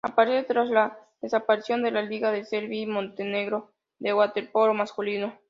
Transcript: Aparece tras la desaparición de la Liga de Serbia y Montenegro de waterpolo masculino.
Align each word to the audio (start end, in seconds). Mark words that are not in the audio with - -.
Aparece 0.03 0.47
tras 0.47 0.67
la 0.71 0.97
desaparición 1.21 1.83
de 1.83 1.91
la 1.91 2.01
Liga 2.01 2.31
de 2.31 2.43
Serbia 2.43 2.81
y 2.81 2.87
Montenegro 2.87 3.69
de 3.99 4.15
waterpolo 4.15 4.73
masculino. 4.73 5.35